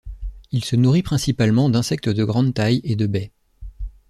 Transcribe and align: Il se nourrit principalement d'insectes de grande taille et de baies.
Il 0.51 0.65
se 0.65 0.75
nourrit 0.75 1.03
principalement 1.03 1.69
d'insectes 1.69 2.09
de 2.09 2.23
grande 2.23 2.55
taille 2.55 2.81
et 2.83 2.95
de 2.95 3.05
baies. 3.05 3.31